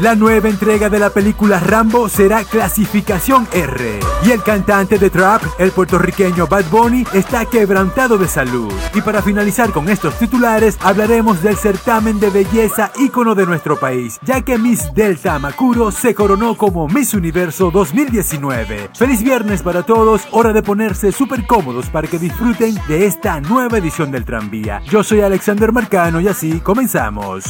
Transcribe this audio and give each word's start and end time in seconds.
La 0.00 0.14
nueva 0.14 0.48
entrega 0.48 0.88
de 0.88 1.00
la 1.00 1.10
película 1.10 1.58
Rambo 1.58 2.08
será 2.08 2.44
clasificación 2.44 3.48
R. 3.52 3.98
Y 4.24 4.30
el 4.30 4.44
cantante 4.44 4.96
de 4.96 5.10
trap, 5.10 5.42
el 5.58 5.72
puertorriqueño 5.72 6.46
Bad 6.46 6.66
Bunny, 6.70 7.04
está 7.12 7.46
quebrantado 7.46 8.16
de 8.16 8.28
salud. 8.28 8.72
Y 8.94 9.00
para 9.00 9.22
finalizar 9.22 9.72
con 9.72 9.88
estos 9.88 10.16
titulares, 10.16 10.78
hablaremos 10.82 11.42
del 11.42 11.56
certamen 11.56 12.20
de 12.20 12.30
belleza 12.30 12.92
ícono 13.00 13.34
de 13.34 13.44
nuestro 13.44 13.76
país, 13.76 14.20
ya 14.22 14.40
que 14.42 14.56
Miss 14.56 14.88
Delta 14.94 15.36
Macuro 15.40 15.90
se 15.90 16.14
coronó 16.14 16.56
como 16.56 16.86
Miss 16.86 17.14
Universo 17.14 17.72
2019. 17.72 18.90
Feliz 18.94 19.20
viernes 19.20 19.62
para 19.62 19.82
todos, 19.82 20.28
hora 20.30 20.52
de 20.52 20.62
ponerse 20.62 21.10
súper 21.10 21.44
cómodos 21.44 21.86
para 21.86 22.06
que 22.06 22.20
disfruten 22.20 22.76
de 22.86 23.06
esta 23.06 23.40
nueva 23.40 23.78
edición 23.78 24.12
del 24.12 24.24
tranvía. 24.24 24.80
Yo 24.88 25.02
soy 25.02 25.22
Alexander 25.22 25.72
Marcano 25.72 26.20
y 26.20 26.28
así 26.28 26.60
comenzamos. 26.60 27.44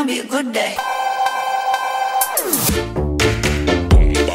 gonna 0.00 0.12
be 0.12 0.20
a 0.20 0.24
good 0.24 0.52
day. 0.52 0.76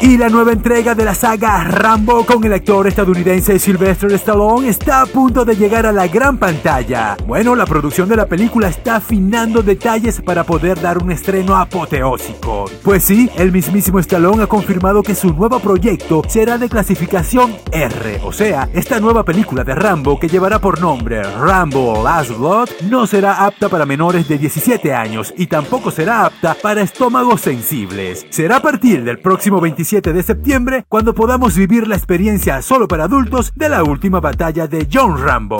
Y 0.06 0.16
la 0.16 0.28
nueva 0.28 0.52
entrega 0.52 0.94
de 0.94 1.04
la 1.04 1.16
saga 1.16 1.64
Rambo 1.64 2.24
con 2.24 2.44
el 2.44 2.52
actor 2.52 2.86
estadounidense 2.86 3.58
Sylvester 3.58 4.12
Stallone 4.12 4.68
está 4.68 5.00
a 5.00 5.06
punto 5.06 5.44
de 5.44 5.56
llegar 5.56 5.84
a 5.84 5.90
la 5.90 6.06
gran 6.06 6.38
pantalla. 6.38 7.16
Bueno, 7.26 7.56
la 7.56 7.66
producción 7.66 8.08
de 8.08 8.14
la 8.14 8.26
película 8.26 8.68
está 8.68 8.96
afinando 8.96 9.64
detalles 9.64 10.20
para 10.20 10.44
poder 10.44 10.80
dar 10.80 11.02
un 11.02 11.10
estreno 11.10 11.56
apoteósico. 11.56 12.66
Pues 12.84 13.02
sí, 13.02 13.28
el 13.36 13.50
mismísimo 13.50 13.98
Stallone 13.98 14.44
ha 14.44 14.46
confirmado 14.46 15.02
que 15.02 15.16
su 15.16 15.34
nuevo 15.34 15.58
proyecto 15.58 16.22
será 16.28 16.56
de 16.56 16.68
clasificación 16.68 17.56
R, 17.72 18.20
o 18.22 18.32
sea, 18.32 18.68
esta 18.74 19.00
nueva 19.00 19.24
película 19.24 19.64
de 19.64 19.74
Rambo 19.74 20.20
que 20.20 20.28
llevará 20.28 20.60
por 20.60 20.80
nombre 20.80 21.24
Rambo 21.24 22.04
Last 22.04 22.30
Blood 22.30 22.68
no 22.88 23.08
será 23.08 23.44
apta 23.44 23.68
para 23.68 23.84
menores 23.84 24.28
de 24.28 24.38
17 24.38 24.94
años 24.94 25.34
y 25.36 25.48
tampoco 25.48 25.90
será 25.90 26.26
apta 26.26 26.54
para 26.62 26.82
estómagos 26.82 27.40
sensibles. 27.40 28.24
Será 28.30 28.58
a 28.58 28.62
partir 28.62 29.02
del 29.02 29.18
próximo 29.18 29.60
27 29.60 29.95
de 30.02 30.22
septiembre 30.22 30.84
cuando 30.88 31.14
podamos 31.14 31.56
vivir 31.56 31.88
la 31.88 31.96
experiencia 31.96 32.60
solo 32.60 32.86
para 32.86 33.04
adultos 33.04 33.52
de 33.54 33.68
la 33.68 33.82
última 33.82 34.20
batalla 34.20 34.66
de 34.66 34.86
John 34.92 35.18
Rambo. 35.18 35.58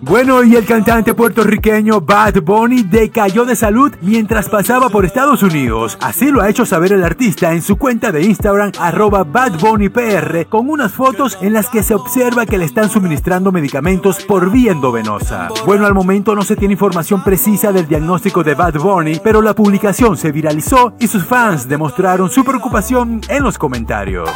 Bueno, 0.00 0.42
y 0.44 0.56
el 0.56 0.66
cantante 0.66 1.14
puertorriqueño 1.14 2.00
Bad 2.00 2.42
Bunny 2.42 2.82
decayó 2.82 3.44
de 3.44 3.56
salud 3.56 3.92
mientras 4.00 4.48
pasaba 4.48 4.88
por 4.88 5.04
Estados 5.04 5.42
Unidos. 5.42 5.96
Así 6.00 6.30
lo 6.30 6.42
ha 6.42 6.48
hecho 6.48 6.66
saber 6.66 6.92
el 6.92 7.04
artista 7.04 7.52
en 7.52 7.62
su 7.62 7.76
cuenta 7.76 8.12
de 8.12 8.22
Instagram, 8.22 8.72
arroba 8.78 9.24
Bad 9.24 9.58
Bunny 9.60 9.88
PR, 9.88 10.46
con 10.48 10.68
unas 10.68 10.92
fotos 10.92 11.38
en 11.40 11.52
las 11.52 11.68
que 11.68 11.82
se 11.82 11.94
observa 11.94 12.46
que 12.46 12.58
le 12.58 12.64
están 12.64 12.90
suministrando 12.90 13.52
medicamentos 13.52 14.24
por 14.24 14.50
vía 14.50 14.72
endovenosa. 14.72 15.48
Bueno, 15.66 15.86
al 15.86 15.94
momento 15.94 16.34
no 16.34 16.42
se 16.42 16.56
tiene 16.56 16.74
información 16.74 17.22
precisa 17.22 17.72
del 17.72 17.86
diagnóstico 17.86 18.42
de 18.42 18.54
Bad 18.54 18.74
Bunny, 18.74 19.20
pero 19.22 19.42
la 19.42 19.54
publicación 19.54 20.16
se 20.16 20.32
viralizó 20.32 20.94
y 20.98 21.06
sus 21.06 21.24
fans 21.24 21.68
demostraron 21.68 22.30
su 22.30 22.44
preocupación 22.44 23.20
en 23.28 23.42
los 23.42 23.58
comentarios. 23.58 24.30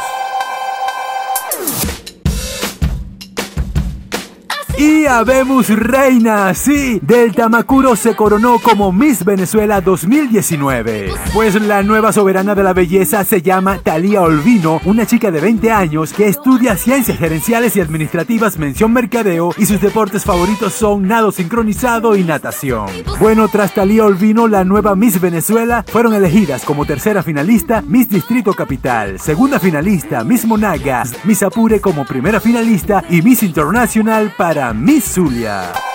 Y 4.77 5.05
habemos 5.05 5.69
reina, 5.69 6.53
sí, 6.53 6.99
del 7.01 7.33
Tamacuro 7.33 7.95
se 7.95 8.13
coronó 8.13 8.59
como 8.59 8.91
Miss 8.91 9.23
Venezuela 9.23 9.79
2019. 9.79 11.13
Pues 11.33 11.55
la 11.61 11.81
nueva 11.81 12.11
soberana 12.11 12.55
de 12.55 12.63
la 12.63 12.73
belleza 12.73 13.23
se 13.23 13.41
llama 13.41 13.79
Talía 13.81 14.21
Olvino, 14.21 14.81
una 14.83 15.05
chica 15.05 15.31
de 15.31 15.39
20 15.39 15.71
años 15.71 16.11
que 16.11 16.27
estudia 16.27 16.75
ciencias 16.75 17.17
gerenciales 17.17 17.77
y 17.77 17.79
administrativas, 17.79 18.59
mención 18.59 18.91
mercadeo, 18.91 19.53
y 19.57 19.65
sus 19.65 19.79
deportes 19.79 20.25
favoritos 20.25 20.73
son 20.73 21.07
nado 21.07 21.31
sincronizado 21.31 22.17
y 22.17 22.25
natación. 22.25 22.87
Bueno, 23.21 23.47
tras 23.47 23.73
Talía 23.73 24.03
Olvino, 24.03 24.49
la 24.49 24.65
nueva 24.65 24.93
Miss 24.97 25.21
Venezuela 25.21 25.85
fueron 25.87 26.13
elegidas 26.13 26.65
como 26.65 26.83
tercera 26.85 27.23
finalista 27.23 27.81
Miss 27.87 28.09
Distrito 28.09 28.51
Capital, 28.53 29.21
segunda 29.21 29.57
finalista 29.57 30.25
Miss 30.25 30.43
Monagas, 30.43 31.13
Miss 31.23 31.43
Apure 31.43 31.79
como 31.79 32.03
primera 32.03 32.41
finalista 32.41 33.05
y 33.09 33.21
Miss 33.21 33.41
Internacional 33.41 34.33
para 34.37 34.64
Miss 34.73 35.13
Zulia. 35.13 35.94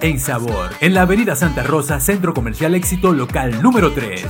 en 0.00 0.18
sabor. 0.18 0.70
En 0.80 0.94
la 0.94 1.02
Avenida 1.02 1.36
Santa 1.36 1.62
Rosa 1.62 2.00
Centro 2.00 2.34
Comercial 2.34 2.74
Éxito 2.74 3.12
Local 3.12 3.62
número 3.62 3.92
3. 3.92 4.26